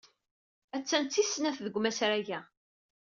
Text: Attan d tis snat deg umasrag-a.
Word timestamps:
Attan 0.75 1.03
d 1.05 1.09
tis 1.11 1.29
snat 1.33 1.57
deg 1.65 1.77
umasrag-a. 1.77 2.39